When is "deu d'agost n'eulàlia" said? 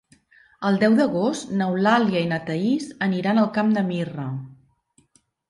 0.83-2.23